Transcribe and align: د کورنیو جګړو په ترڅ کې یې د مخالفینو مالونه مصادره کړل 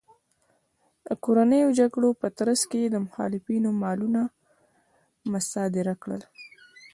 د 1.05 1.07
کورنیو 1.23 1.75
جګړو 1.79 2.09
په 2.21 2.27
ترڅ 2.37 2.59
کې 2.69 2.77
یې 2.83 2.89
د 2.91 2.97
مخالفینو 3.05 3.69
مالونه 3.81 4.21
مصادره 5.31 5.93
کړل 6.03 6.23